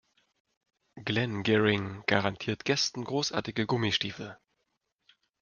[1.05, 4.35] Glenn Gehring garantiert Gästen großartige Gummistiefel.